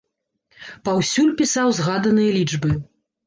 [0.89, 2.71] Паўсюль пісаў згаданыя лічбы.